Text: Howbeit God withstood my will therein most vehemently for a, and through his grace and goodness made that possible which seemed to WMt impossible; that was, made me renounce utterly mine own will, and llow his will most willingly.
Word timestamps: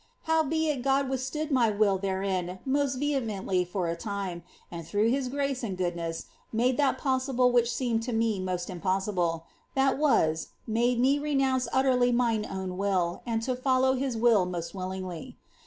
Howbeit 0.23 0.81
God 0.81 1.11
withstood 1.11 1.51
my 1.51 1.69
will 1.69 1.99
therein 1.99 2.57
most 2.65 2.95
vehemently 2.95 3.63
for 3.63 3.87
a, 3.87 3.95
and 4.71 4.83
through 4.83 5.11
his 5.11 5.27
grace 5.27 5.61
and 5.63 5.77
goodness 5.77 6.25
made 6.51 6.75
that 6.77 6.97
possible 6.97 7.51
which 7.51 7.71
seemed 7.71 8.01
to 8.01 8.11
WMt 8.11 8.67
impossible; 8.67 9.45
that 9.75 9.99
was, 9.99 10.47
made 10.65 10.99
me 10.99 11.19
renounce 11.19 11.67
utterly 11.71 12.11
mine 12.11 12.47
own 12.49 12.79
will, 12.79 13.21
and 13.27 13.43
llow 13.47 13.93
his 13.95 14.17
will 14.17 14.47
most 14.47 14.73
willingly. 14.73 15.37